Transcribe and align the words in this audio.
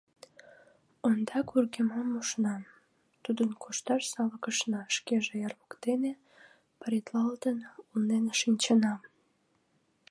Ондак 1.07 1.47
вургемнам 1.53 2.07
мушна, 2.13 2.55
тудым 3.23 3.49
кошташ 3.63 4.03
сакалышна, 4.13 4.81
шкеже 4.95 5.33
ер 5.45 5.53
воктене 5.59 6.13
паритлалтын, 6.79 7.57
улнен 7.91 8.25
шинчена. 8.39 8.93